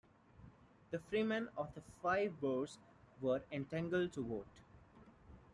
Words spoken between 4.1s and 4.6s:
to vote.